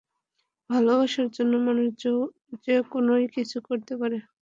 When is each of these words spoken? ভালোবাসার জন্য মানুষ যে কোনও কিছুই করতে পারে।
ভালোবাসার 0.69 1.27
জন্য 1.33 1.53
মানুষ 1.67 1.87
যে 2.65 2.75
কোনও 2.91 3.13
কিছুই 3.35 3.63
করতে 3.69 3.93
পারে। 4.01 4.17